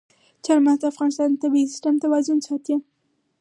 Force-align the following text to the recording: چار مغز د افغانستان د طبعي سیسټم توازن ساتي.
چار 0.45 0.59
مغز 0.65 0.79
د 0.81 0.83
افغانستان 0.93 1.29
د 1.31 1.35
طبعي 1.43 1.63
سیسټم 1.71 1.95
توازن 2.03 2.37
ساتي. 2.47 2.75